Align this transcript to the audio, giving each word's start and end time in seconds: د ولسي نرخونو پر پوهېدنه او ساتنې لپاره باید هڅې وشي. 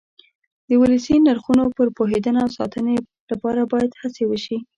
د 0.67 0.69
ولسي 0.81 1.15
نرخونو 1.25 1.63
پر 1.77 1.87
پوهېدنه 1.97 2.39
او 2.45 2.49
ساتنې 2.57 2.95
لپاره 3.31 3.61
باید 3.71 3.91
هڅې 4.01 4.23
وشي. 4.27 4.57